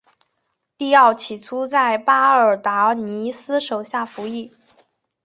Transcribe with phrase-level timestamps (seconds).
[0.79, 4.51] 利奥起初在巴尔达尼斯手下服役。